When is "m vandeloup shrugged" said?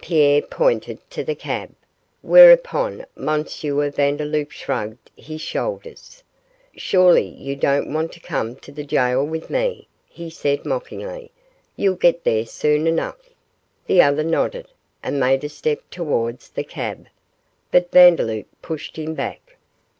3.16-5.10